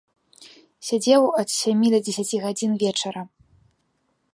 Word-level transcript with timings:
Сядзеў 0.87 1.23
ад 1.41 1.49
сямі 1.59 1.87
да 1.95 1.99
дзесяці 2.09 2.37
гадзін 2.47 2.71
вечара. 2.87 3.21